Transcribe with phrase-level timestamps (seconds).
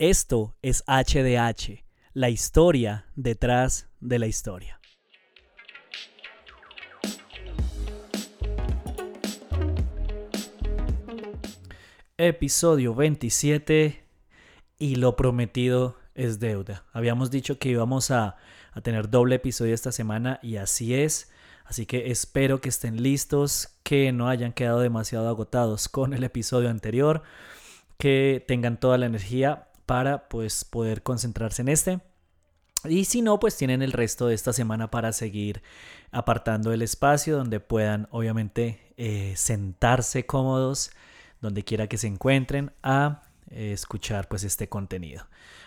[0.00, 4.78] Esto es HDH, la historia detrás de la historia.
[12.16, 14.04] Episodio 27
[14.78, 16.84] y lo prometido es deuda.
[16.92, 18.36] Habíamos dicho que íbamos a,
[18.84, 21.32] tener doble episodio esta semana y así es.
[21.64, 26.70] Así que espero que estén listos, que no hayan quedado demasiado agotados con el episodio
[26.70, 27.24] anterior,
[27.98, 32.00] que tengan toda la energía para pues poder concentrarse en este.
[32.84, 35.62] Y si no, pues tienen el resto de esta semana para seguir
[36.12, 40.90] apartando el espacio donde puedan obviamente eh, sentarse cómodos,
[41.40, 45.26] donde quiera que se encuentren, a escuchar pues este contenido.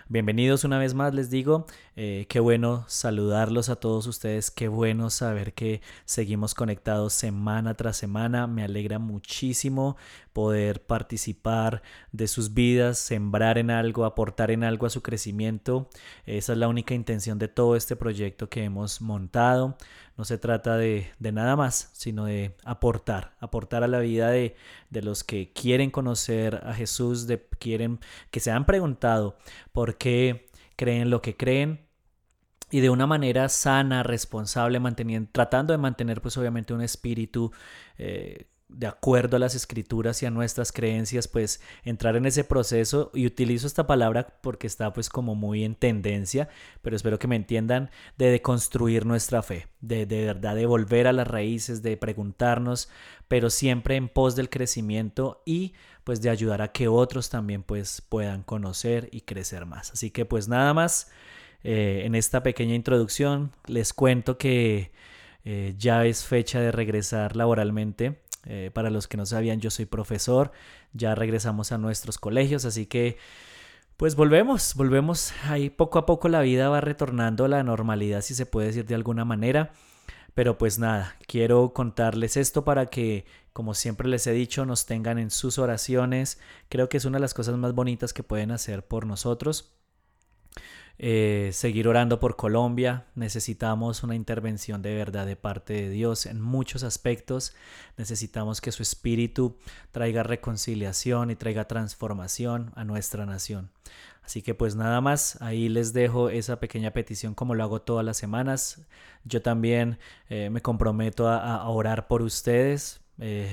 [0.09, 5.09] Bienvenidos una vez más, les digo, eh, qué bueno saludarlos a todos ustedes, qué bueno
[5.09, 9.95] saber que seguimos conectados semana tras semana, me alegra muchísimo
[10.33, 11.81] poder participar
[12.11, 15.89] de sus vidas, sembrar en algo, aportar en algo a su crecimiento,
[16.25, 19.77] esa es la única intención de todo este proyecto que hemos montado,
[20.17, 24.55] no se trata de, de nada más, sino de aportar, aportar a la vida de,
[24.89, 27.37] de los que quieren conocer a Jesús, de
[27.71, 27.99] quieren
[28.31, 29.37] que se han preguntado
[29.71, 31.87] por qué creen lo que creen
[32.69, 37.51] y de una manera sana, responsable, manteniendo, tratando de mantener pues obviamente un espíritu
[37.97, 43.11] eh, de acuerdo a las escrituras y a nuestras creencias, pues entrar en ese proceso.
[43.13, 46.47] Y utilizo esta palabra porque está pues como muy en tendencia,
[46.81, 51.13] pero espero que me entiendan de deconstruir nuestra fe, de, de verdad de volver a
[51.13, 52.89] las raíces, de preguntarnos,
[53.27, 58.01] pero siempre en pos del crecimiento y pues de ayudar a que otros también pues
[58.01, 59.91] puedan conocer y crecer más.
[59.91, 61.11] Así que pues nada más,
[61.63, 64.91] eh, en esta pequeña introducción les cuento que
[65.45, 69.85] eh, ya es fecha de regresar laboralmente eh, para los que no sabían, yo soy
[69.85, 70.51] profesor,
[70.93, 73.17] ya regresamos a nuestros colegios, así que
[73.97, 78.33] pues volvemos, volvemos ahí poco a poco la vida va retornando a la normalidad, si
[78.33, 79.73] se puede decir de alguna manera.
[80.33, 85.17] Pero pues nada, quiero contarles esto para que, como siempre les he dicho, nos tengan
[85.19, 86.39] en sus oraciones.
[86.69, 89.73] Creo que es una de las cosas más bonitas que pueden hacer por nosotros.
[91.03, 93.07] Eh, seguir orando por Colombia.
[93.15, 97.55] Necesitamos una intervención de verdad de parte de Dios en muchos aspectos.
[97.97, 99.57] Necesitamos que su espíritu
[99.91, 103.71] traiga reconciliación y traiga transformación a nuestra nación.
[104.21, 108.05] Así que pues nada más, ahí les dejo esa pequeña petición como lo hago todas
[108.05, 108.85] las semanas.
[109.23, 109.97] Yo también
[110.29, 113.01] eh, me comprometo a, orar por ustedes.
[113.17, 113.49] Eh,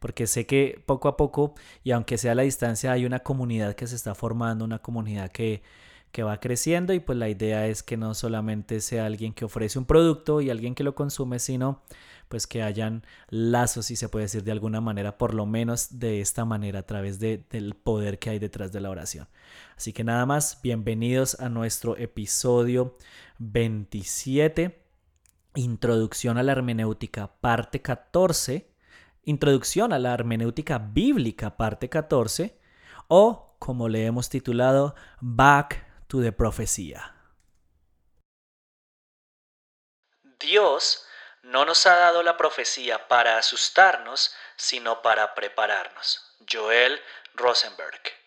[0.00, 1.54] porque sé que poco a poco,
[1.84, 5.30] y aunque sea a la distancia, hay una comunidad que se está formando, una comunidad
[5.30, 5.62] que,
[6.12, 9.78] que va creciendo y pues la idea es que no solamente sea alguien que ofrece
[9.78, 11.82] un producto y alguien que lo consume, sino
[12.28, 16.20] pues que hayan lazos, si se puede decir de alguna manera, por lo menos de
[16.20, 19.28] esta manera, a través de, del poder que hay detrás de la oración.
[19.76, 22.96] Así que nada más, bienvenidos a nuestro episodio
[23.38, 24.82] 27,
[25.56, 28.70] Introducción a la Hermenéutica, parte 14,
[29.24, 32.58] Introducción a la Hermenéutica Bíblica, parte 14,
[33.08, 35.91] o como le hemos titulado, Back
[36.32, 37.14] profecía.
[40.38, 41.06] Dios
[41.42, 46.36] no nos ha dado la profecía para asustarnos, sino para prepararnos.
[46.50, 47.00] Joel
[47.34, 48.21] Rosenberg.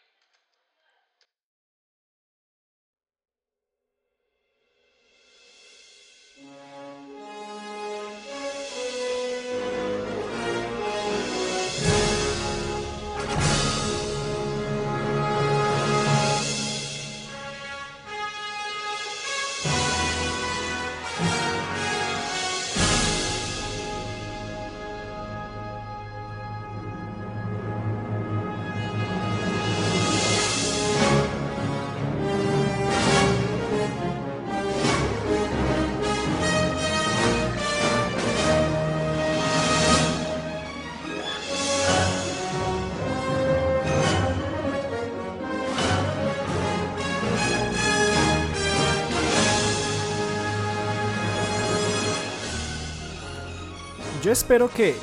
[54.25, 54.95] Yo espero que,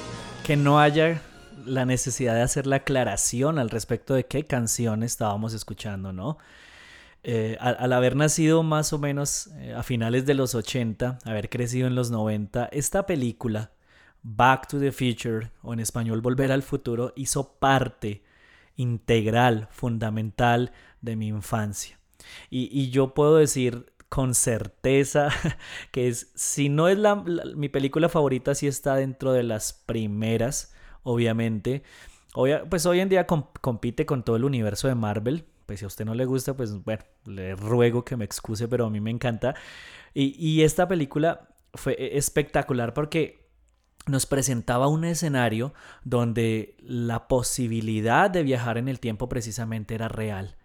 [0.45, 1.23] que no haya
[1.65, 6.39] la necesidad de hacer la aclaración al respecto de qué canción estábamos escuchando, ¿no?
[7.23, 11.87] Eh, al, haber nacido más o menos eh, a finales de los 80, haber crecido
[11.87, 13.71] en los 90, esta película,
[14.25, 18.25] Back to the Future, o en español Volver al Futuro, hizo parte
[18.75, 21.97] integral, fundamental de mi infancia.
[22.51, 25.31] Y, y yo puedo decir con certeza
[25.91, 30.75] que es, si no es la, mi película favorita, si está dentro de las primeras,
[31.03, 31.83] obviamente.
[32.69, 36.05] pues hoy en día compite con todo el universo de Marvel, pues si a usted
[36.05, 39.55] no le gusta, pues bueno, le ruego que me excuse, pero a mí me encanta.
[40.13, 43.49] Y, y esta película fue espectacular porque
[44.07, 45.73] nos presentaba un escenario
[46.05, 50.59] donde la posibilidad de viajar en el tiempo precisamente era real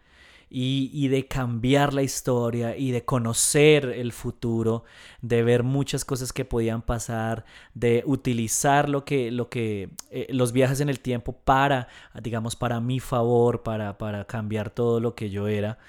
[0.50, 4.86] y, de cambiar la historia y de conocer el futuro,
[5.22, 10.54] de ver muchas cosas que podían pasar, de utilizar lo que, lo que eh, los
[10.54, 11.90] viajes en el tiempo para,
[12.22, 15.80] digamos, para mi favor, para, para cambiar todo lo que yo era.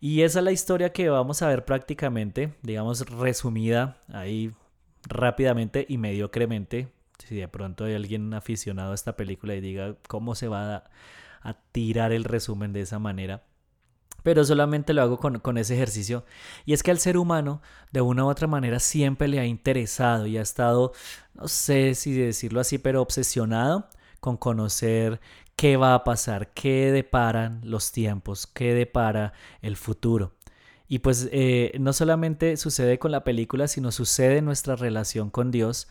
[0.00, 4.52] Y esa es la historia que vamos a ver prácticamente, digamos, resumida ahí
[5.08, 6.88] rápidamente y mediocremente.
[7.26, 10.84] Si de pronto hay alguien aficionado a esta película y diga cómo se va
[11.42, 13.42] a tirar el resumen de esa manera
[14.28, 16.22] pero solamente lo hago con, ese ejercicio.
[16.66, 20.26] Y es que al ser humano, de una u otra manera, siempre le ha interesado
[20.26, 20.92] y ha estado,
[21.32, 23.88] no sé si decirlo así, pero obsesionado
[24.20, 25.18] con conocer
[25.56, 29.32] qué va a pasar, qué deparan los tiempos, qué depara
[29.62, 30.34] el futuro.
[30.88, 35.50] Y pues eh, no solamente sucede con la película, sino sucede en nuestra relación con
[35.50, 35.88] Dios.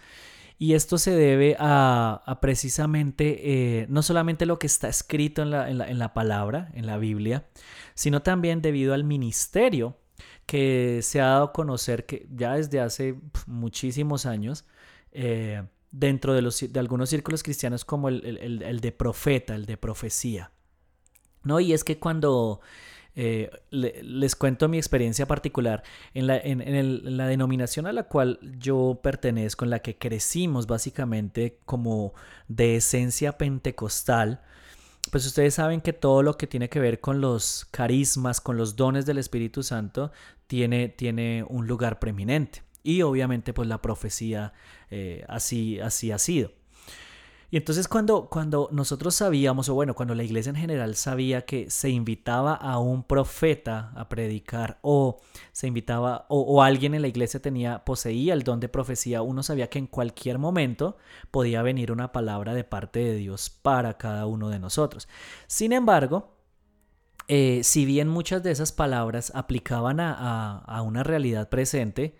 [0.59, 5.69] Y esto se debe a, precisamente eh, no solamente lo que está escrito en la,
[5.69, 7.48] en la, palabra, en la Biblia,
[7.94, 9.98] sino también debido al ministerio
[10.48, 14.65] que se ha dado a conocer que ya desde hace muchísimos años,
[15.12, 18.25] eh, dentro de, los, de algunos círculos cristianos como el,
[18.63, 20.51] el, de profeta, el de profecía.
[21.44, 21.59] ¿No?
[21.59, 22.62] Y es que cuando
[23.19, 25.81] eh, les cuento mi experiencia particular.
[26.14, 31.58] En la, en, la, denominación a la cual yo pertenezco, en la que crecimos básicamente
[31.66, 32.14] como
[32.48, 34.42] de esencia pentecostal,
[35.12, 38.75] pues ustedes saben que todo lo que tiene que ver con los carismas, con los
[38.75, 40.12] dones del Espíritu Santo,
[40.46, 42.62] tiene, tiene un lugar preeminente.
[42.84, 44.54] Y obviamente pues la profecía
[44.92, 46.52] eh, así ha sido.
[47.50, 51.70] Y entonces cuando, cuando nosotros sabíamos, o bueno, cuando la iglesia en general sabía que
[51.70, 55.22] se invitaba a un profeta a predicar, o
[55.54, 59.70] se invitaba, o, alguien en la iglesia tenía, poseía el don de profecía, uno sabía
[59.70, 60.98] que en cualquier momento
[61.32, 65.08] podía venir una palabra de parte de Dios para cada uno de nosotros.
[65.48, 66.36] Sin embargo,
[67.30, 72.18] eh, si bien muchas de esas palabras aplicaban a, a una realidad presente,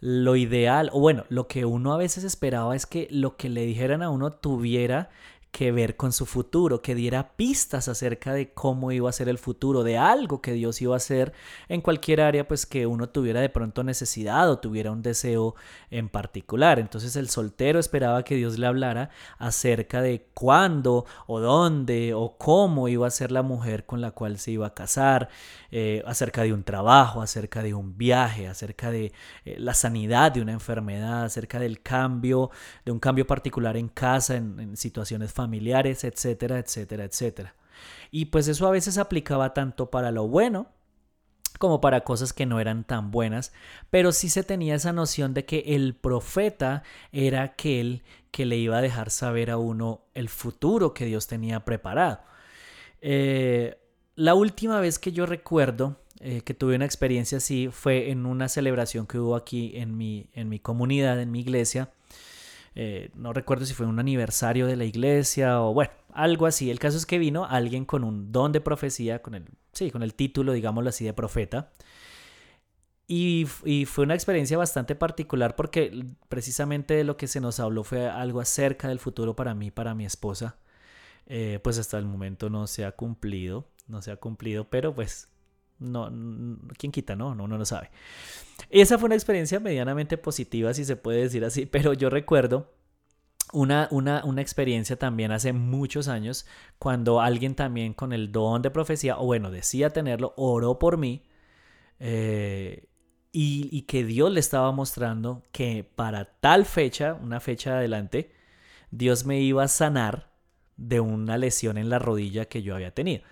[0.00, 3.62] lo ideal, o bueno, lo que uno a veces esperaba es que lo que le
[3.66, 5.10] dijeran a uno tuviera
[5.50, 9.38] que ver con su futuro, que diera pistas acerca de cómo iba a ser el
[9.38, 11.32] futuro, de algo que Dios iba a hacer
[11.68, 15.54] en cualquier área, pues que uno tuviera de pronto necesidad o tuviera un deseo
[15.90, 16.78] en particular.
[16.78, 22.88] Entonces el soltero esperaba que Dios le hablara acerca de cuándo o dónde o cómo
[22.88, 25.28] iba a ser la mujer con la cual se iba a casar,
[25.70, 29.12] eh, acerca de un trabajo, acerca de un viaje, acerca de
[29.44, 32.50] eh, la sanidad de una enfermedad, acerca del cambio,
[32.84, 37.54] de un cambio particular en casa, en, en situaciones familiares, etcétera, etcétera, etcétera.
[38.10, 40.66] Y pues eso a veces aplicaba tanto para lo bueno
[41.60, 43.52] como para cosas que no eran tan buenas,
[43.88, 46.82] pero sí se tenía esa noción de que el profeta
[47.12, 48.02] era aquel
[48.32, 52.18] que le iba a dejar saber a uno el futuro que Dios tenía preparado.
[53.00, 53.78] Eh,
[54.16, 58.48] la última vez que yo recuerdo eh, que tuve una experiencia así fue en una
[58.48, 61.90] celebración que hubo aquí en mi, en mi comunidad, en mi iglesia,
[62.74, 66.70] eh, no recuerdo si fue un aniversario de la iglesia o bueno, algo así.
[66.70, 70.02] El caso es que vino alguien con un don de profecía, con el, sí, con
[70.02, 71.70] el título, digámoslo así, de profeta.
[73.10, 73.46] Y,
[73.86, 78.40] fue una experiencia bastante particular porque precisamente de lo que se nos habló fue algo
[78.40, 80.58] acerca del futuro para mí, para mi esposa.
[81.26, 85.28] Eh, pues hasta el momento no se ha cumplido, no se ha cumplido, pero pues
[85.78, 86.10] no,
[86.76, 87.16] ¿quién quita?
[87.16, 87.90] No, no, uno no sabe.
[88.70, 92.72] Esa fue una experiencia medianamente positiva, si se puede decir así, pero yo recuerdo
[93.52, 96.46] una, una, una, experiencia también hace muchos años
[96.78, 101.22] cuando alguien también con el don de profecía, o bueno, decía tenerlo, oró por mí
[101.98, 102.88] eh,
[103.32, 108.32] y, y, que Dios le estaba mostrando que para tal fecha, una fecha adelante,
[108.90, 110.30] Dios me iba a sanar
[110.76, 113.22] de una lesión en la rodilla que yo había tenido.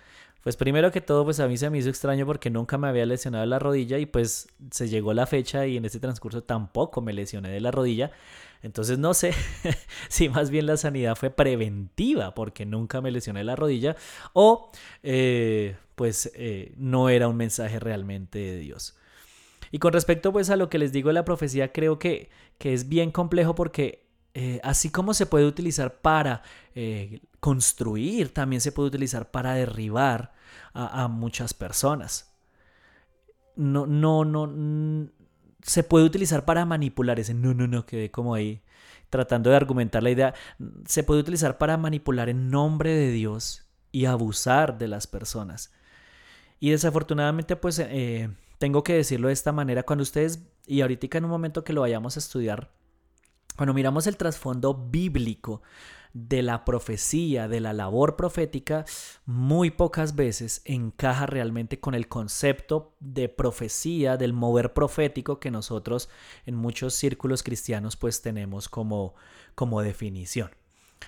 [0.47, 3.05] Pues primero que todo, pues a mí se me hizo extraño porque nunca me había
[3.05, 7.11] lesionado la rodilla y pues se llegó la fecha y en ese transcurso tampoco me
[7.11, 8.11] lesioné de la rodilla.
[8.61, 9.33] Entonces no sé
[10.07, 13.97] si más bien la sanidad fue preventiva porque nunca me lesioné la rodilla
[14.31, 14.71] o
[15.03, 18.95] eh, pues eh, no era un mensaje realmente de Dios.
[19.73, 22.71] Y con respecto pues a lo que les digo de la profecía, creo que, que
[22.71, 24.06] es bien complejo porque
[24.39, 26.43] eh, así como se puede utilizar para
[26.75, 30.31] eh, construir, también se puede utilizar para derribar
[30.75, 32.31] a, muchas personas.
[33.55, 35.09] No, no, no.
[35.63, 37.33] Se puede utilizar para manipular ese.
[37.33, 38.61] No, no, no, quedé como ahí
[39.09, 40.35] tratando de argumentar la idea.
[40.85, 45.73] Se puede utilizar para manipular en nombre de Dios y abusar de las personas.
[46.59, 48.29] Y desafortunadamente, pues eh,
[48.59, 51.81] tengo que decirlo de esta manera, cuando ustedes, y ahorita en un momento que lo
[51.81, 52.69] vayamos a estudiar,
[53.57, 55.61] cuando miramos el trasfondo bíblico
[56.13, 58.85] de la profecía, de la labor profética,
[59.25, 66.09] muy pocas veces encaja realmente con el concepto de profecía, del mover profético que nosotros
[66.45, 69.15] en muchos círculos cristianos pues tenemos como,
[69.53, 70.51] como definición.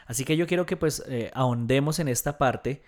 [0.06, 2.84] Así que yo quiero que pues eh, ahondemos en esta parte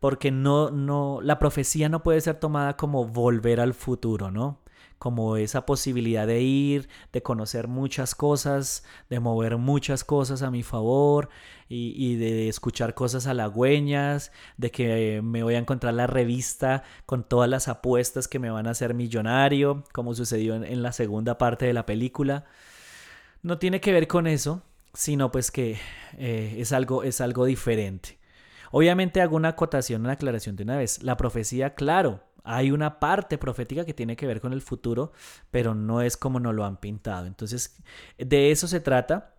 [0.00, 4.60] porque no, no, la profecía no puede ser tomada como volver al futuro, ¿no?
[4.98, 10.62] Como esa posibilidad de ir, de conocer muchas cosas, de mover muchas cosas a mi
[10.62, 11.28] favor
[11.68, 17.48] y, de escuchar cosas halagüeñas, de que me voy a encontrar la revista con todas
[17.48, 21.74] las apuestas que me van a hacer millonario, como sucedió en, la segunda parte de
[21.74, 22.46] la película.
[23.42, 24.62] No tiene que ver con eso,
[24.94, 25.78] sino pues que
[26.16, 28.18] eh, es, algo, es algo diferente.
[28.70, 31.02] Obviamente hago una acotación, una aclaración de una vez.
[31.02, 35.12] La profecía, claro, hay una parte profética que tiene que ver con el futuro,
[35.50, 37.26] pero no es como nos lo han pintado.
[37.26, 37.76] Entonces,
[38.18, 39.34] de eso se trata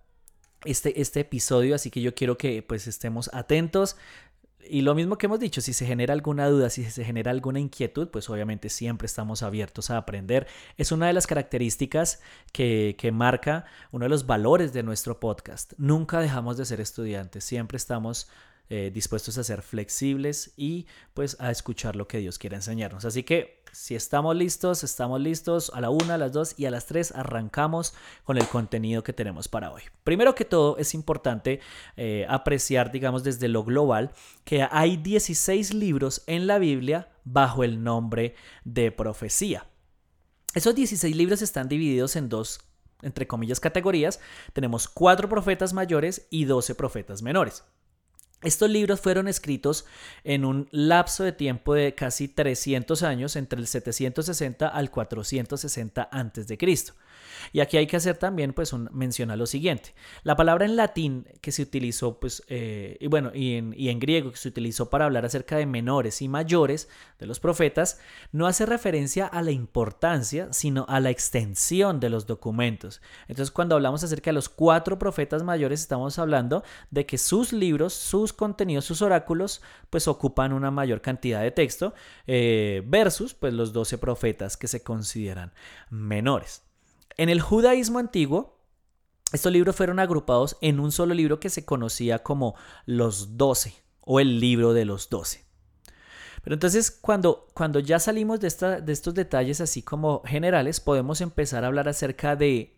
[0.65, 3.97] este, este episodio, así que yo quiero que pues estemos atentos.
[4.69, 7.59] Y lo mismo que hemos dicho, si se genera alguna duda, si se genera alguna
[7.59, 10.45] inquietud, pues obviamente siempre estamos abiertos a aprender.
[10.77, 15.73] Es una de las características que, que, marca uno de los valores de nuestro podcast.
[15.77, 18.29] Nunca dejamos de ser estudiantes, siempre estamos
[18.69, 23.03] eh, dispuestos a ser flexibles y pues a escuchar lo que Dios quiere enseñarnos.
[23.03, 26.71] Así que si estamos listos, estamos listos a la una, a las dos y a
[26.71, 29.81] las tres arrancamos con el contenido que tenemos para hoy.
[30.03, 31.61] Primero que todo es importante
[31.97, 34.11] eh, apreciar, digamos, desde lo global,
[34.43, 39.65] que hay 16 libros en la Biblia bajo el nombre de profecía.
[40.53, 42.61] Esos 16 libros están divididos en dos
[43.01, 44.19] entre comillas, categorías,
[44.51, 47.63] tenemos cuatro profetas mayores y 12 profetas menores.
[48.41, 49.85] Estos libros fueron escritos
[50.23, 56.57] en un lapso de tiempo de casi 300 años, entre el 760 al 460 a.C.
[57.51, 59.93] Y aquí hay que hacer también, pues, un, menciona lo siguiente.
[60.23, 64.37] La palabra en latín que se utilizó, pues, eh, y bueno, y en, griego que
[64.37, 67.99] se utilizó para hablar acerca de menores y mayores de los profetas,
[68.31, 73.01] no hace referencia a la importancia, sino a la extensión de los documentos.
[73.27, 77.93] Entonces, cuando hablamos acerca de los cuatro profetas mayores, estamos hablando de que sus libros,
[77.93, 81.93] sus contenidos, sus oráculos, pues ocupan una mayor cantidad de texto,
[82.27, 85.51] eh, versus, pues, los doce profetas que se consideran
[85.89, 86.68] menores.
[87.19, 88.63] En el judaísmo antiguo,
[89.33, 94.21] estos libros fueron agrupados en un solo libro que se conocía como los doce o
[94.21, 95.43] el libro de los doce.
[96.41, 98.47] Pero entonces cuando, cuando ya salimos de,
[98.81, 102.77] de estos detalles así como generales, podemos empezar a hablar acerca de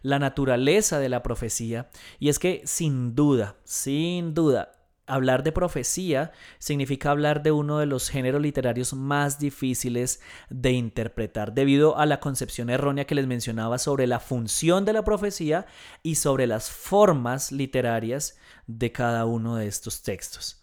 [0.00, 1.90] la naturaleza de la profecía.
[2.18, 4.72] Y es que sin duda, sin duda,
[5.06, 11.54] Hablar de profecía significa hablar de uno de los géneros literarios más difíciles de interpretar
[11.54, 15.66] debido a la concepción errónea que les mencionaba sobre la función de la profecía
[16.04, 20.62] y sobre las formas literarias de cada uno de estos textos.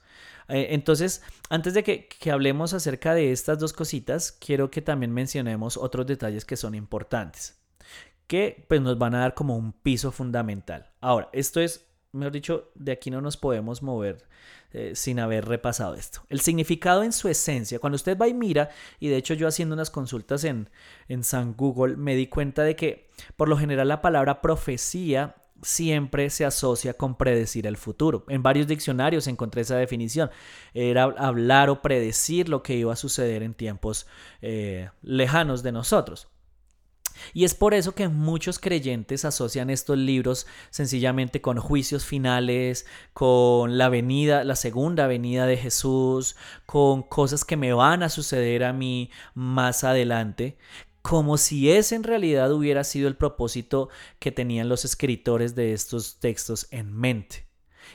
[0.49, 5.77] Eh, entonces, antes de que, hablemos acerca de estas dos cositas, quiero que también mencionemos
[5.77, 7.61] otros detalles que son importantes,
[8.27, 10.91] que pues nos van a dar como un piso fundamental.
[11.01, 14.25] Ahora, esto es mejor dicho, de aquí no nos podemos mover
[14.71, 16.21] eh, sin haber repasado esto.
[16.29, 19.75] El significado en su esencia, cuando usted va y mira, y de hecho yo haciendo
[19.75, 20.69] unas consultas en,
[21.07, 26.29] en San Google, me di cuenta de que por lo general la palabra profecía siempre
[26.29, 28.25] se asocia con predecir el futuro.
[28.29, 30.29] En varios diccionarios encontré esa definición.
[30.73, 34.07] Era hablar o predecir lo que iba a suceder en tiempos
[34.41, 36.27] eh, lejanos de nosotros.
[37.33, 43.77] Y es por eso que muchos creyentes asocian estos libros sencillamente con juicios finales, con
[43.77, 46.35] la venida, la segunda venida de Jesús,
[46.65, 50.57] con cosas que me van a suceder a mí más adelante,
[51.01, 53.89] como si ese en realidad hubiera sido el propósito
[54.19, 57.48] que tenían los escritores de estos textos en mente.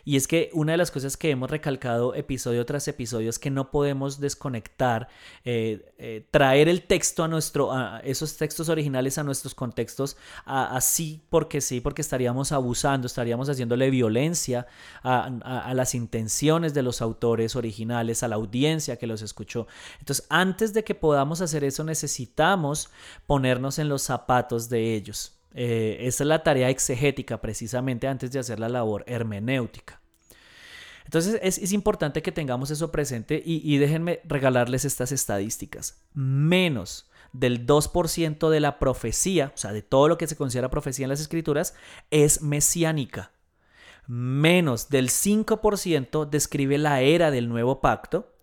[0.05, 3.51] Y es que una de las cosas que hemos recalcado episodio tras episodio es que
[3.51, 5.09] no podemos desconectar,
[5.45, 11.23] eh, eh, traer el texto a nuestro, a esos textos originales a nuestros contextos así
[11.31, 14.67] porque sí, porque estaríamos abusando, estaríamos haciéndole violencia
[15.03, 19.67] a, a las intenciones de los autores originales, a la audiencia que los escuchó.
[19.99, 22.91] Entonces, antes de que podamos hacer eso, necesitamos
[23.27, 25.34] ponernos en los zapatos de ellos.
[25.55, 30.01] Eh, es la tarea exegética precisamente antes de hacer la labor hermenéutica.
[31.05, 36.03] Entonces es, importante que tengamos eso presente y, y, déjenme regalarles estas estadísticas.
[36.15, 41.05] Menos del 2% de la profecía, o sea, de todo lo que se considera profecía
[41.05, 41.75] en las escrituras,
[42.11, 43.33] es mesiánica.
[44.07, 48.34] Menos del 5% describe la era del nuevo pacto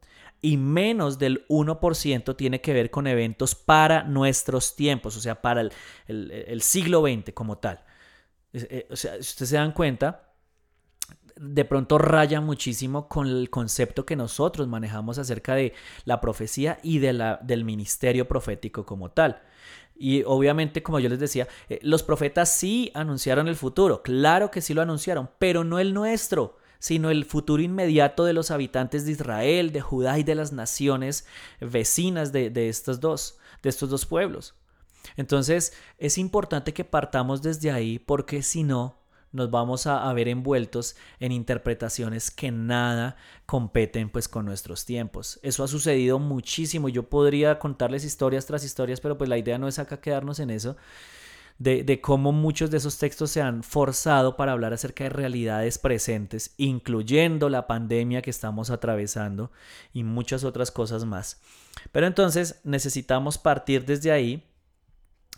[0.42, 5.70] y menos del 1% tiene que ver con eventos para nuestros tiempos, o sea, para
[6.08, 7.84] el, siglo XX como tal.
[8.54, 10.34] Eh, o sea, si ustedes se dan cuenta,
[11.36, 15.74] de pronto raya muchísimo con el concepto que nosotros manejamos acerca de
[16.06, 19.42] la profecía y de la, del ministerio profético como tal.
[19.96, 24.62] Y obviamente, como yo les decía, eh, los profetas sí anunciaron el futuro, claro que
[24.62, 29.12] sí lo anunciaron, pero no el nuestro sino el futuro inmediato de los habitantes de
[29.12, 31.28] Israel, de Judá y de las naciones
[31.60, 34.56] vecinas de, estos dos, de estos dos pueblos.
[35.16, 38.98] Entonces es importante que partamos desde ahí porque si no,
[39.32, 45.40] nos vamos a, ver envueltos en interpretaciones que nada competen pues con nuestros tiempos.
[45.44, 46.90] Eso ha sucedido muchísimo.
[46.90, 50.50] Yo podría contarles historias tras historias, pero pues la idea no es acá quedarnos en
[50.50, 50.78] eso,
[51.62, 56.56] de, cómo muchos de esos textos se han forzado para hablar acerca de realidades presentes,
[56.58, 59.52] incluyendo la pandemia que estamos atravesando
[59.94, 61.40] y muchas otras cosas más.
[61.92, 64.44] Pero entonces necesitamos partir desde ahí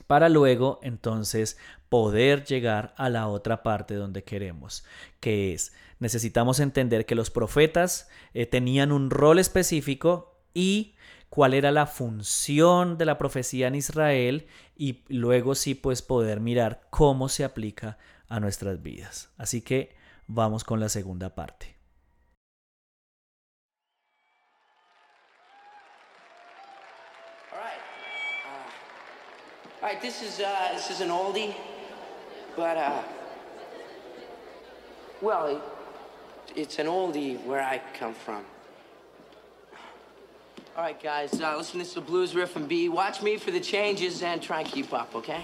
[0.08, 1.58] para luego entonces
[1.90, 4.86] poder llegar a la otra parte donde queremos,
[5.20, 10.93] que es necesitamos entender que los profetas eh, tenían un rol específico y
[11.34, 14.46] cuál era la función de la profecía en Israel
[14.78, 17.98] y luego sí pues poder mirar cómo se aplica
[18.30, 19.32] a nuestras vidas.
[19.40, 19.96] Así que
[20.28, 21.76] vamos con la segunda parte.
[29.82, 31.56] All right, this is uh, this is an oldie,
[32.56, 33.02] but uh,
[35.20, 35.60] well,
[36.56, 38.46] it's an oldie where I come from.
[40.76, 42.90] All right, guys, uh, listen, this is a blues riff and B.
[42.90, 45.44] Watch me for the changes and try and keep up, okay?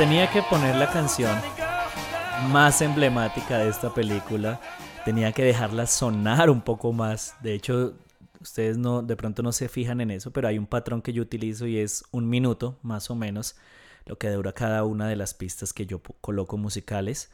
[0.00, 1.38] Tenía que poner la canción
[2.48, 4.58] más emblemática de esta película.
[5.04, 7.36] Tenía que dejarla sonar un poco más.
[7.42, 7.92] De hecho,
[8.40, 11.20] ustedes no, de pronto no se fijan en eso, pero hay un patrón que yo
[11.20, 13.56] utilizo y es un minuto, más o menos,
[14.06, 17.30] lo que dura cada una de las pistas que yo coloco musicales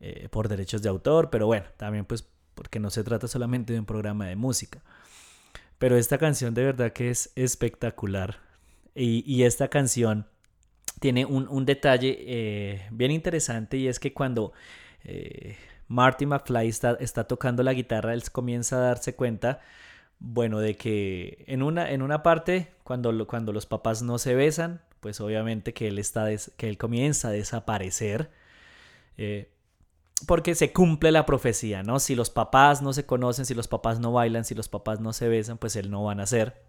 [0.00, 1.28] eh, por derechos de autor.
[1.28, 4.80] Pero bueno, también pues porque no se trata solamente de un programa de música.
[5.76, 8.38] Pero esta canción de verdad que es espectacular.
[8.94, 10.26] Y, y esta canción
[11.00, 14.52] tiene un, detalle eh, bien interesante y es que cuando
[15.04, 15.56] eh,
[15.88, 19.60] Marty McFly está, tocando la guitarra, él comienza a darse cuenta,
[20.18, 24.80] bueno, de que en una, en una parte, cuando, cuando los papás no se besan,
[25.00, 28.30] pues obviamente que él, está que él comienza a desaparecer.
[29.16, 29.50] Eh,
[30.26, 32.00] porque se cumple la profecía, ¿no?
[32.00, 35.12] Si los papás no se conocen, si los papás no bailan, si los papás no
[35.12, 36.67] se besan, pues él no van a ser.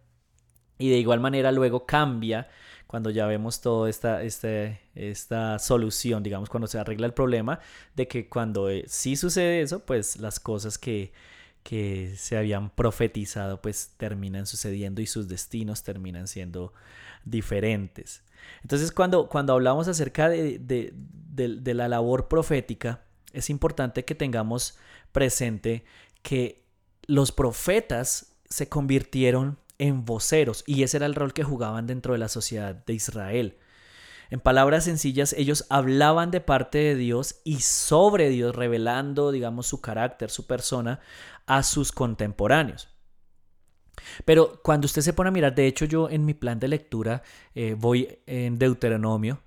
[0.80, 2.48] Y de igual manera luego cambia
[2.88, 7.60] cuando ya vemos toda esta, este, esta solución, digamos, cuando se arregla el problema,
[7.96, 11.12] de que cuando eh, sí sucede eso, pues las cosas que,
[11.62, 16.74] que se habían profetizado, pues terminan sucediendo y sus destinos terminan siendo
[17.26, 18.24] diferentes.
[18.64, 20.92] Entonces, cuando, cuando hablamos acerca de, de,
[21.36, 24.80] de la labor profética, es importante que tengamos
[25.12, 25.84] presente
[26.24, 26.64] que
[27.06, 32.20] los profetas se convirtieron en voceros y ese era el rol que jugaban dentro de
[32.20, 33.58] la sociedad de Israel.
[34.30, 39.82] En palabras sencillas, ellos hablaban de parte de Dios y sobre Dios, revelando, digamos, su
[39.82, 41.00] carácter, su persona
[41.48, 42.90] a sus contemporáneos.
[44.26, 47.24] Pero cuando usted se pone a mirar, de hecho yo en mi plan de lectura
[47.56, 49.42] eh, voy en Deuteronomio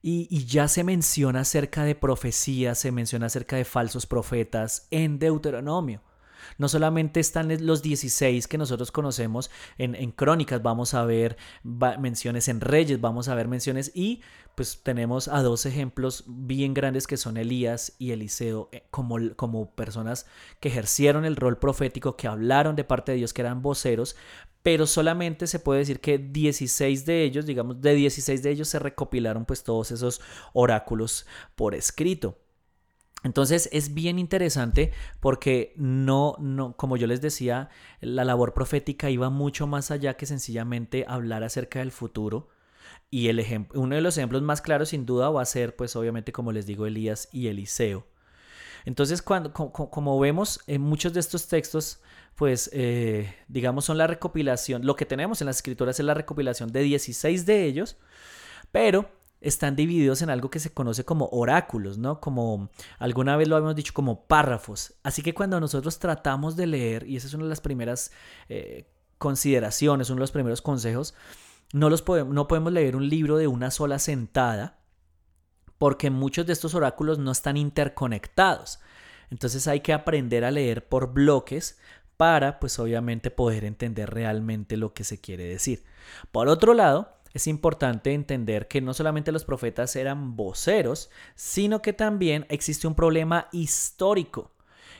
[0.00, 5.18] y, y, ya se menciona acerca de profecías, se menciona acerca de falsos profetas en
[5.18, 6.00] Deuteronomio.
[6.58, 12.60] No solamente están los 16 que nosotros conocemos en, crónicas, vamos a ver menciones en
[12.60, 14.20] reyes, vamos a ver menciones y
[14.54, 19.70] pues tenemos a dos ejemplos bien grandes que son Elías y Eliseo eh, como, como
[19.70, 20.26] personas
[20.58, 24.16] que ejercieron el rol profético, que hablaron de parte de Dios, que eran voceros,
[24.62, 28.78] pero solamente se puede decir que 16 de ellos, digamos, de 16 de ellos se
[28.78, 30.20] recopilaron pues todos esos
[30.52, 32.36] oráculos por escrito.
[33.22, 37.68] Entonces es bien interesante porque no, no, como yo les decía,
[38.00, 42.48] la labor profética iba mucho más allá que sencillamente hablar acerca del futuro.
[43.10, 45.96] Y el ejemplo, uno de los ejemplos más claros sin duda va a ser, pues
[45.96, 48.06] obviamente, como les digo, Elías y Eliseo.
[48.84, 52.00] Entonces, cuando, como, vemos, en muchos de estos textos,
[52.36, 56.72] pues, eh, digamos, son la recopilación, lo que tenemos en las escrituras es la recopilación
[56.72, 57.96] de 16 de ellos,
[58.72, 62.20] pero están divididos en algo que se conoce como oráculos, ¿no?
[62.20, 64.94] Como alguna vez lo habíamos dicho, como párrafos.
[65.02, 68.12] Así que cuando nosotros tratamos de leer, y esa es una de las primeras
[68.48, 71.14] eh, consideraciones, uno de los primeros consejos,
[71.72, 74.78] no, los podemos, no podemos leer un libro de una sola sentada,
[75.78, 78.80] porque muchos de estos oráculos no están interconectados.
[79.30, 81.78] Entonces hay que aprender a leer por bloques
[82.18, 85.84] para, pues obviamente, poder entender realmente lo que se quiere decir.
[86.32, 91.92] Por otro lado, es importante entender que no solamente los profetas eran voceros, sino que
[91.92, 94.52] también existe un problema histórico.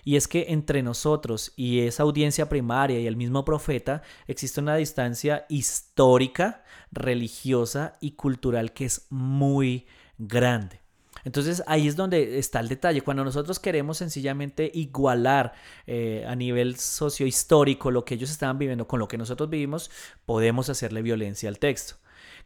[0.04, 4.76] Y es que entre nosotros y esa audiencia primaria y el mismo profeta existe una
[4.76, 10.80] distancia histórica, religiosa y cultural que es muy grande.
[11.24, 13.02] Entonces ahí es donde está el detalle.
[13.02, 15.52] Cuando nosotros queremos sencillamente igualar
[15.86, 19.90] eh, a nivel sociohistórico lo que ellos estaban viviendo con lo que nosotros vivimos,
[20.24, 21.96] podemos hacerle violencia al texto.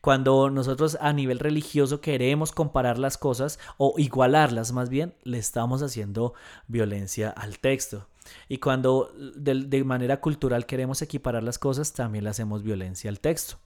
[0.05, 5.81] Cuando nosotros a nivel religioso queremos comparar las cosas o igualarlas más bien, le estamos
[5.83, 6.35] haciendo
[6.69, 8.07] violencia al texto.
[8.47, 13.57] Y cuando de, manera cultural queremos equiparar las cosas, también le hacemos violencia al texto.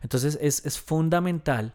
[0.00, 1.74] Entonces es, es fundamental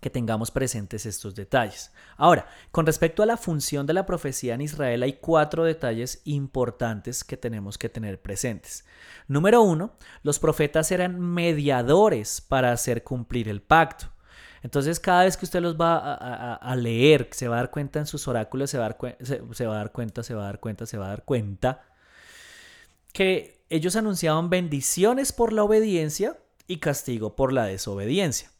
[0.00, 1.92] que tengamos presentes estos detalles.
[2.16, 7.24] Ahora, con respecto a la función de la profecía en Israel, hay cuatro detalles importantes
[7.24, 8.84] que tenemos que tener presentes.
[9.28, 14.06] Número uno, los profetas eran mediadores para hacer cumplir el pacto.
[14.62, 16.14] Entonces, cada vez que usted los va
[16.54, 19.66] a, leer, se va a dar cuenta en sus oráculos, se va, a dar se
[19.66, 21.84] va a dar cuenta, se va a dar cuenta, se va a dar cuenta,
[23.12, 28.50] que ellos anunciaban bendiciones por la obediencia y castigo por la desobediencia.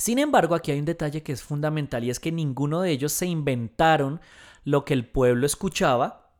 [0.00, 3.12] Sin embargo, aquí hay un detalle que es fundamental y es que ninguno de ellos
[3.12, 4.22] se inventaron
[4.64, 6.30] lo que el pueblo escuchaba,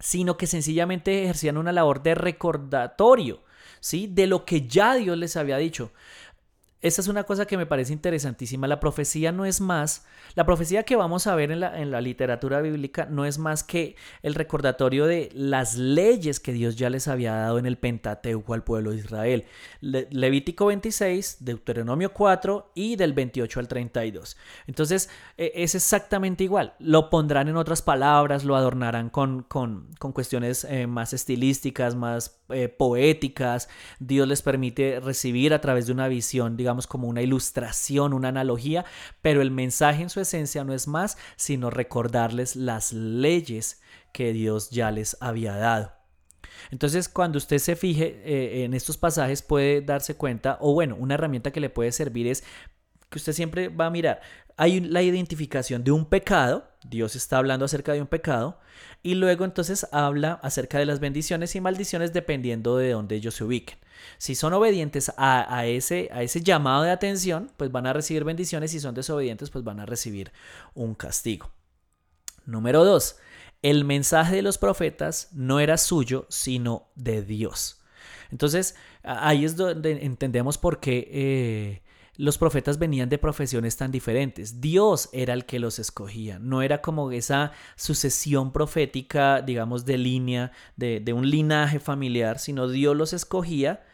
[0.00, 3.44] sino que sencillamente ejercían una labor de recordatorio,
[3.78, 4.08] ¿sí?
[4.08, 5.92] De lo que ya Dios les había dicho.
[6.80, 8.68] Esa es una cosa que me parece interesantísima.
[8.68, 12.00] La profecía no es más, la profecía que vamos a ver en la, en la,
[12.00, 17.08] literatura bíblica no es más que el recordatorio de las leyes que Dios ya les
[17.08, 19.44] había dado en el Pentateuco al pueblo de Israel.
[19.80, 24.36] Levítico 26, Deuteronomio 4 y del 28 al 32.
[24.68, 26.74] Entonces e, es exactamente igual.
[26.78, 32.38] Lo pondrán en otras palabras, lo adornarán con, con, con cuestiones eh, más estilísticas, más
[32.50, 33.68] eh, poéticas.
[33.98, 38.84] Dios les permite recibir a través de una visión, digamos, como una ilustración, una analogía,
[39.22, 43.80] pero el mensaje en su esencia no es más sino recordarles las leyes
[44.12, 45.92] que Dios ya les había dado.
[46.70, 51.14] Entonces, cuando usted se fije eh, en estos pasajes, puede darse cuenta, o bueno, una
[51.14, 52.44] herramienta que le puede servir es
[53.08, 54.20] que usted siempre va a mirar,
[54.58, 58.58] hay la identificación de un pecado, Dios está hablando acerca de un pecado,
[59.04, 63.44] y luego entonces habla acerca de las bendiciones y maldiciones dependiendo de dónde ellos se
[63.44, 63.78] ubiquen.
[64.18, 68.72] Si son obedientes a, ese, a ese llamado de atención, pues van a recibir bendiciones.
[68.72, 70.32] Si son desobedientes, pues van a recibir
[70.74, 71.52] un castigo.
[72.44, 73.16] Número dos,
[73.62, 77.80] el mensaje de los profetas no era suyo, sino de Dios.
[78.30, 81.82] Entonces, ahí es donde entendemos por qué eh,
[82.18, 84.60] los profetas venían de profesiones tan diferentes.
[84.60, 86.40] Dios era el que los escogía.
[86.40, 92.96] No era como esa sucesión profética, digamos, de línea, de, un linaje familiar, sino Dios
[92.96, 93.84] los escogía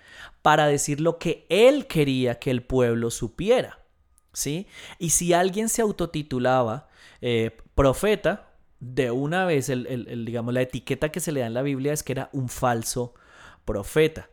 [0.41, 3.81] para decir lo que Él quería que el pueblo supiera.
[4.33, 4.67] ¿Sí?
[4.99, 6.89] Y si alguien se autotitulaba
[7.21, 11.63] eh, profeta, de una vez, el, digamos, la etiqueta que se le da en la
[11.63, 13.15] Biblia es que era un falso
[13.65, 14.29] profeta.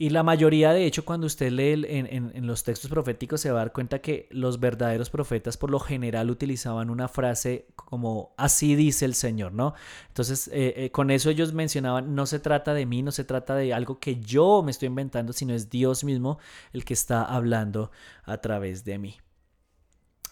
[0.00, 3.64] Y la mayoría, de hecho, cuando usted lee en, los textos proféticos, se va a
[3.64, 9.06] dar cuenta que los verdaderos profetas por lo general utilizaban una frase como así dice
[9.06, 9.74] el Señor, ¿no?
[10.06, 13.56] Entonces, eh, eh, con eso ellos mencionaban, no se trata de mí, no se trata
[13.56, 16.38] de algo que yo me estoy inventando, sino es Dios mismo
[16.72, 17.90] el que está hablando
[18.22, 19.16] a través de mí.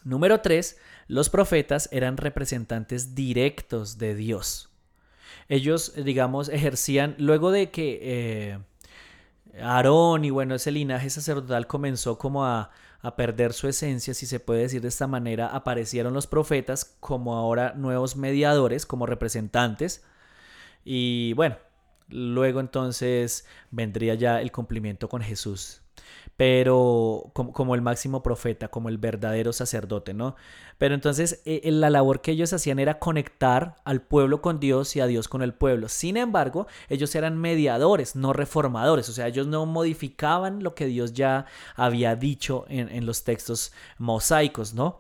[0.05, 0.79] Número 3.
[1.09, 4.71] Los profetas eran representantes directos de Dios.
[5.49, 7.99] Ellos, digamos, ejercían, luego de que...
[8.01, 8.59] Eh,
[9.61, 12.71] Aarón y bueno, ese linaje sacerdotal comenzó como a,
[13.17, 17.73] perder su esencia, si se puede decir de esta manera, aparecieron los profetas como ahora
[17.77, 20.05] nuevos mediadores, como representantes.
[20.85, 21.57] Y bueno,
[22.09, 25.83] Luego entonces vendría ya el cumplimiento con Jesús
[26.37, 30.37] pero como, el máximo profeta, como el verdadero sacerdote, ¿no?
[30.77, 34.95] Pero entonces eh, eh, la labor que ellos hacían era conectar al pueblo con Dios
[34.97, 35.89] y a Dios con el pueblo.
[35.89, 41.15] Sin embargo, ellos eran mediadores, no reformadores, o sea, ellos no modificaban lo que Dios
[41.15, 44.99] ya había dicho en, los textos mosaicos, ¿no?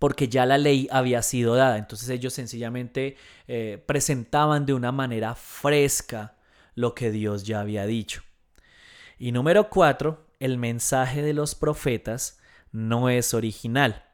[0.00, 1.78] porque ya la ley había sido dada.
[1.78, 6.34] Entonces ellos sencillamente eh, presentaban de una manera fresca
[6.74, 8.25] lo que Dios ya había dicho.
[9.18, 12.38] Y número cuatro, el mensaje de los profetas
[12.72, 14.04] no es original,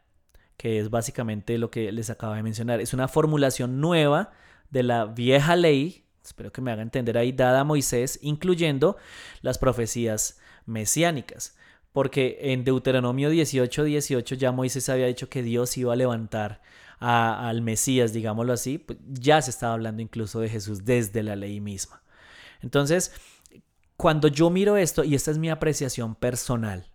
[0.57, 2.81] que es básicamente lo que les acabo de mencionar.
[2.81, 4.33] Es una formulación nueva
[4.71, 8.97] de la vieja ley, espero que me haga entender ahí, dada a Moisés, incluyendo
[9.41, 11.57] las profecías mesiánicas.
[11.93, 16.63] Porque en Deuteronomio 18, 18 ya Moisés había dicho que Dios iba a levantar
[17.01, 21.61] al Mesías, digámoslo así, pues ya se estaba hablando incluso de Jesús desde la ley
[21.61, 22.01] misma.
[22.63, 23.13] Entonces,
[24.03, 26.89] cuando yo miro esto, y esta es mi apreciación personal,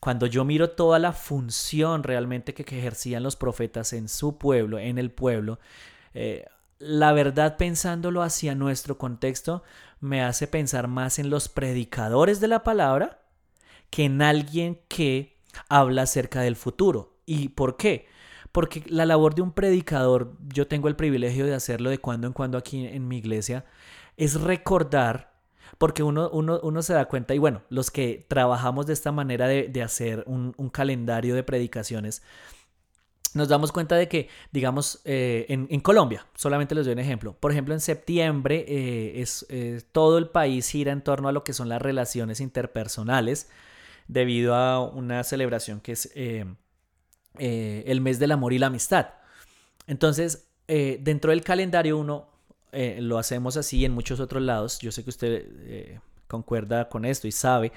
[0.00, 4.96] cuando yo miro toda la función realmente que, ejercían los profetas en su pueblo, en
[4.96, 5.58] el pueblo,
[6.14, 6.46] eh,
[6.78, 9.62] la verdad pensándolo hacia nuestro contexto,
[10.00, 13.20] me hace pensar más en los predicadores de la palabra
[13.90, 15.36] que en alguien que
[15.68, 17.18] habla acerca del futuro.
[17.26, 18.06] ¿Y por qué?
[18.52, 22.32] Porque la labor de un predicador, yo tengo el privilegio de hacerlo de cuando en
[22.32, 23.66] cuando aquí en mi iglesia,
[24.16, 25.35] es recordar
[25.78, 29.46] porque uno, uno, uno, se da cuenta, y bueno, los que trabajamos de esta manera
[29.46, 32.22] de, hacer un, calendario de predicaciones,
[33.34, 37.52] nos damos cuenta de que, digamos, eh, en, Colombia, solamente les doy un ejemplo, por
[37.52, 39.46] ejemplo, en septiembre eh, es,
[39.92, 43.50] todo el país gira en torno a lo que son las relaciones interpersonales,
[44.08, 46.46] debido a una celebración que es eh,
[47.38, 49.08] el mes del amor y la amistad.
[49.86, 52.35] Entonces, dentro del calendario uno
[52.72, 57.04] eh, lo hacemos así en muchos otros lados, yo sé que usted eh, concuerda con
[57.04, 57.72] esto y sabe,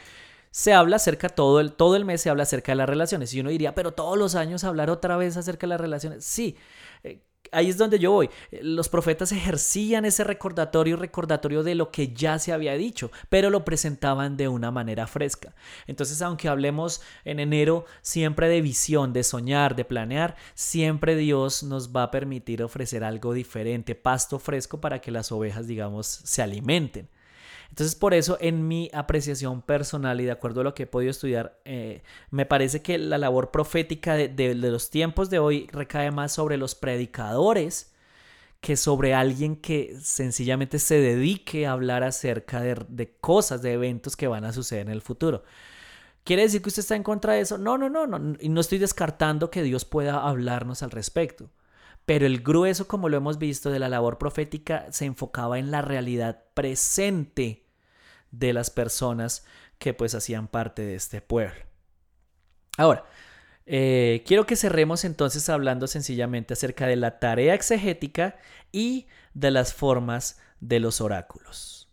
[0.52, 3.34] se habla acerca, todo el, todo el mes se habla acerca de las relaciones.
[3.34, 6.26] Y uno diría, pero todos los años hablar otra vez acerca de las relaciones.
[6.26, 6.58] Sí,
[7.04, 8.30] eh, ahí es donde yo voy.
[8.62, 13.66] Los profetas ejercían ese recordatorio, recordatorio de lo que ya se había dicho, pero lo
[13.66, 15.54] presentaban de una manera fresca.
[15.88, 21.96] Entonces, aunque hablemos en enero siempre de visión, de soñar, de planear, siempre Dios nos
[21.96, 27.10] va a permitir ofrecer algo diferente, pasto fresco para que las ovejas, digamos, se alimenten.
[27.70, 31.12] Entonces, por eso, en mi apreciación personal y de acuerdo a lo que he podido
[31.12, 32.02] estudiar, eh,
[32.32, 36.76] me parece que la labor profética de, los tiempos de hoy recae más sobre los
[36.76, 37.94] predicadores
[38.60, 44.18] que sobre alguien que sencillamente se dedique a hablar acerca de, de cosas, de eventos
[44.18, 45.44] que van a suceder en el futuro.
[46.26, 47.58] ¿Quiere decir que usted está en contra de eso?
[47.58, 48.36] No, no, no, no.
[48.40, 51.50] Y no estoy descartando que Dios pueda hablarnos al respecto.
[52.10, 55.84] Pero el grueso, como lo hemos visto, de la labor profética se enfocaba en la
[55.84, 57.68] realidad presente
[58.32, 59.46] de las personas
[59.78, 61.64] que pues hacían parte de este pueblo.
[62.78, 63.06] Ahora,
[63.68, 68.38] eh, quiero que cerremos entonces hablando sencillamente acerca de la tarea exegética
[68.72, 71.89] y de las formas de los oráculos.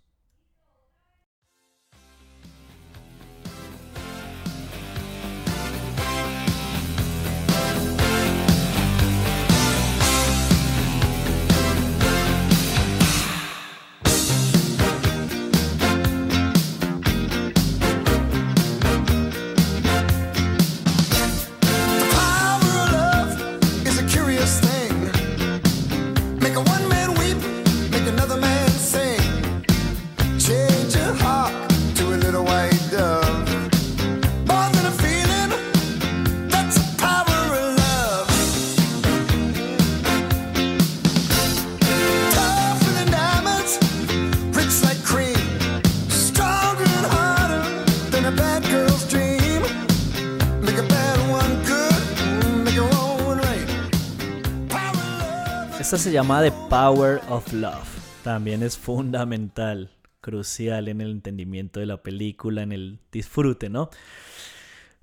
[55.86, 57.86] Esta se llama The Power of Love.
[58.24, 63.90] También es fundamental, crucial en el entendimiento de la película, en el disfrute, ¿no?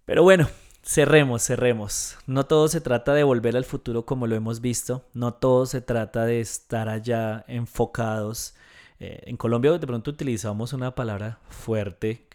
[0.04, 0.50] Pero bueno,
[0.84, 2.18] cerremos, cerremos.
[2.28, 5.06] No todo se trata de volver al futuro como lo hemos visto.
[5.14, 8.54] No todo se trata de estar allá enfocados.
[9.00, 12.28] Eh, en Colombia de pronto utilizamos una palabra fuerte.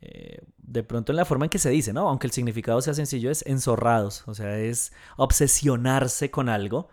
[0.00, 2.08] Eh, de pronto en la forma en que se dice, ¿no?
[2.08, 4.26] Aunque el significado sea sencillo, es enzorrados.
[4.26, 6.88] O sea, es obsesionarse con algo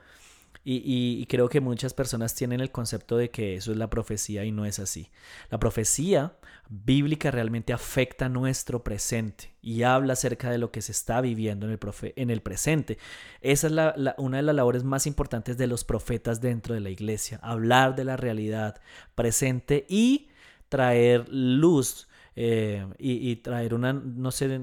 [0.67, 4.51] Y, creo que muchas personas tienen el concepto de que eso es la profecía y
[4.51, 5.11] no es así.
[5.51, 6.37] La profecía
[6.69, 11.73] bíblica realmente afecta nuestro presente y habla acerca de lo que se está viviendo en
[11.73, 11.79] el,
[12.15, 12.97] en el presente.
[13.41, 13.73] Esa es
[14.17, 18.05] una de las labores más importantes de los profetas dentro de la iglesia, hablar de
[18.05, 18.81] la realidad
[19.13, 20.29] presente y
[20.67, 24.61] traer luz eh, y, traer una, no sé,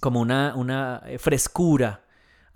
[0.00, 2.04] como una, una frescura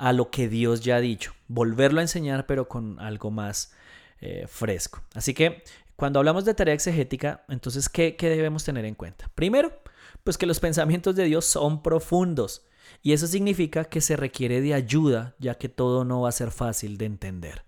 [0.03, 1.33] a lo que Dios ya ha dicho.
[1.47, 3.73] Volverlo a enseñar, pero con algo más
[4.21, 5.01] eh, fresco.
[5.15, 5.63] Así que
[5.95, 9.31] cuando hablamos de tarea exegética, entonces, ¿qué, ¿qué debemos tener en cuenta?
[9.37, 9.81] Primero,
[10.25, 12.67] pues que los pensamientos de Dios son profundos.
[13.01, 16.51] Y eso significa que se requiere de ayuda, ya que todo no va a ser
[16.51, 17.63] fácil de entender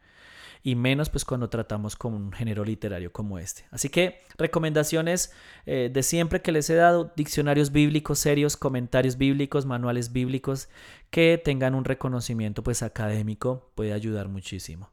[0.66, 3.66] y menos pues cuando tratamos con un género literario como este.
[3.70, 5.30] Así que recomendaciones
[5.66, 10.70] eh, de siempre que les he dado, diccionarios bíblicos serios, comentarios bíblicos, manuales bíblicos
[11.10, 14.90] que tengan un reconocimiento pues académico puede ayudar muchísimo.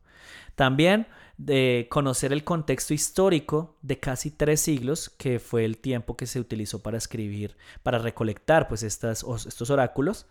[0.56, 1.08] También
[1.38, 6.40] de conocer el contexto histórico de casi tres siglos, que fue el tiempo que se
[6.42, 10.28] utilizó para escribir, para recolectar pues estas, estos oráculos.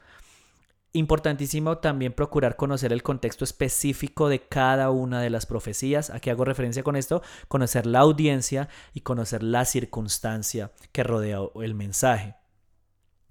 [0.93, 6.11] Importantísimo también procurar conocer el contexto específico de cada una de las profecías.
[6.11, 7.23] ¿A hago referencia con esto?
[7.47, 12.35] Conocer la audiencia y conocer la circunstancia que rodea el mensaje.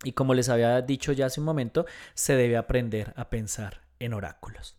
[0.06, 4.14] Y como les había dicho ya hace un momento, se debe aprender a pensar en
[4.14, 4.78] oráculos.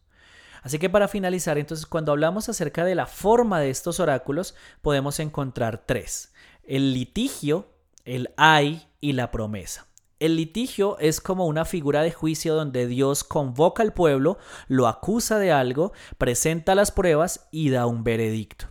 [0.62, 5.21] Así que para finalizar, entonces, cuando hablamos acerca de la forma de estos oráculos, podemos
[5.21, 6.33] encontrar tres.
[6.64, 9.87] El litigio, el ay y la promesa.
[10.20, 14.37] El litigio es como una figura de juicio donde Dios convoca al pueblo,
[14.68, 18.66] lo acusa de algo, presenta las pruebas y da un veredicto.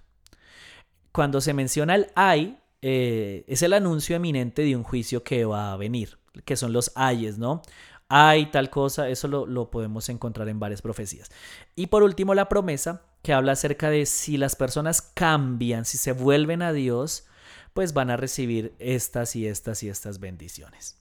[1.12, 5.74] Cuando se menciona el ay, eh, es el anuncio eminente de un juicio que va
[5.74, 7.64] a venir, que son los ayes, ¿no?
[8.10, 11.30] Hay tal cosa, eso lo podemos encontrar en varias profecías.
[11.76, 16.12] Y por último, la promesa, que habla acerca de si las personas cambian, si se
[16.12, 17.26] vuelven a Dios,
[17.74, 20.99] pues van a recibir estas y estas y estas bendiciones.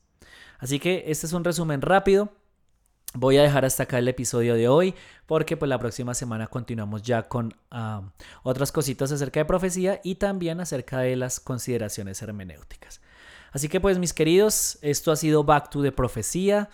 [0.59, 2.31] Así que este es un resumen rápido.
[3.15, 4.95] Voy a dejar hasta acá el episodio de hoy
[5.27, 8.03] porque pues la próxima semana continuamos ya con ah,
[8.43, 13.01] otras cositas acerca de profecía y también acerca de las consideraciones hermenéuticas.
[13.51, 16.69] Así que pues mis queridos, esto ha sido Back to the Profecía.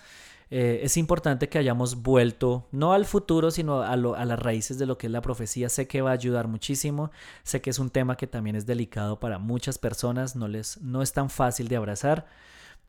[0.51, 4.85] Eh, es importante que hayamos vuelto no al futuro, sino a, a, las raíces de
[4.85, 5.69] lo que es la profecía.
[5.69, 7.11] Sé que va a ayudar muchísimo.
[7.43, 10.35] Sé que es un tema que también es delicado para muchas personas.
[10.35, 12.27] No, les, no es tan fácil de abrazar.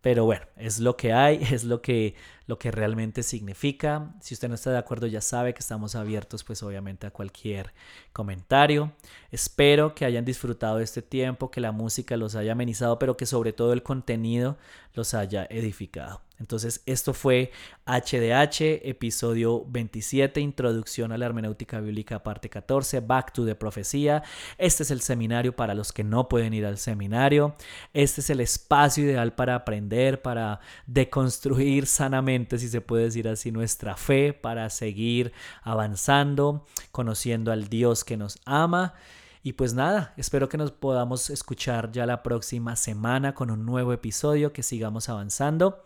[0.06, 2.14] Pero bueno, es lo que hay, es lo que,
[2.46, 4.14] lo que realmente significa.
[4.20, 7.72] Si usted no está de acuerdo, ya sabe que estamos abiertos, pues obviamente a cualquier
[8.12, 8.92] comentario.
[9.32, 13.26] Espero que hayan disfrutado de este tiempo, que la música los haya amenizado, pero que
[13.26, 14.56] sobre todo el contenido
[14.94, 16.20] los haya edificado.
[16.38, 17.50] Entonces, esto fue
[17.86, 24.22] HDH, episodio 27, Introducción a la Hermenéutica Bíblica, parte 14, Back to the Profecía.
[24.58, 27.54] Este es el seminario para los que no pueden ir al seminario.
[27.94, 33.50] Este es el espacio ideal para aprender, para deconstruir sanamente, si se puede decir así,
[33.50, 38.94] nuestra fe, para seguir avanzando, conociendo al Dios que nos ama.
[39.42, 43.92] Y pues nada, espero que nos podamos escuchar ya la próxima semana con un nuevo
[43.92, 45.84] episodio, que sigamos avanzando.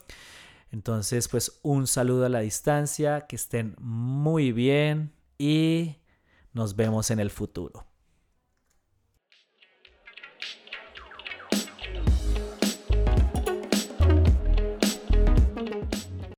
[0.71, 5.97] Entonces, pues un saludo a la distancia, que estén muy bien y
[6.53, 7.90] nos vemos en el futuro.